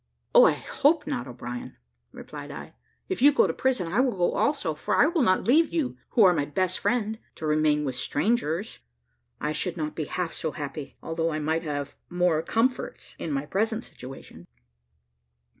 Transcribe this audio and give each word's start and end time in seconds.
"I 0.33 0.53
hope 0.53 1.05
not, 1.05 1.27
O'Brien," 1.27 1.77
replied 2.11 2.49
I; 2.49 2.73
"if 3.07 3.21
you 3.21 3.31
go 3.31 3.45
to 3.45 3.53
prison, 3.53 3.85
I 3.87 3.99
will 3.99 4.13
go 4.17 4.31
also, 4.33 4.73
for 4.73 4.95
I 4.95 5.05
will 5.05 5.21
not 5.21 5.43
leave 5.43 5.69
you, 5.71 5.95
who 6.13 6.23
are 6.23 6.33
my 6.33 6.45
best 6.45 6.79
friend, 6.79 7.19
to 7.35 7.45
remain 7.45 7.85
with 7.85 7.93
strangers; 7.93 8.79
I 9.39 9.51
should 9.51 9.77
not 9.77 9.93
be 9.93 10.05
half 10.05 10.33
so 10.33 10.53
happy, 10.53 10.97
although 11.03 11.29
I 11.29 11.37
might 11.37 11.61
have 11.61 11.97
more 12.09 12.41
comforts 12.41 13.15
in 13.19 13.31
my 13.31 13.45
present 13.45 13.83
situation." 13.83 14.47